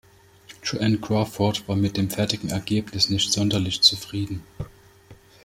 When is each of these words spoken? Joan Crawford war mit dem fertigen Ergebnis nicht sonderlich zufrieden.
Joan 0.63 0.99
Crawford 0.99 1.67
war 1.67 1.75
mit 1.75 1.95
dem 1.95 2.09
fertigen 2.09 2.49
Ergebnis 2.49 3.11
nicht 3.11 3.31
sonderlich 3.31 3.81
zufrieden. 3.83 4.41